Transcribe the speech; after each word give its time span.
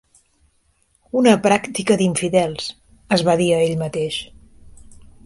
"Una 1.19 1.33
pràctica 1.43 1.97
d'infidels", 2.01 2.71
es 3.19 3.25
va 3.29 3.37
dir 3.43 3.51
a 3.55 3.61
ell 3.67 3.77
mateix. 3.83 4.19